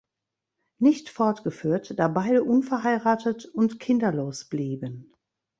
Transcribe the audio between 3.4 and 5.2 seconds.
und kinderlos blieben.